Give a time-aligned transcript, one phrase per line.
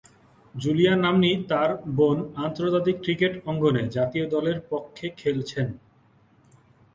[0.55, 5.67] Julia নাম্নী তার বোন আন্তর্জাতিক ক্রিকেট অঙ্গনে জাতীয় দলের পক্ষে খেলছেন।